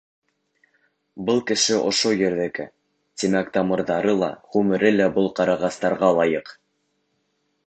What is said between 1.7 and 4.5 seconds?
ошо ерҙеке, тимәк тамырҙары ла,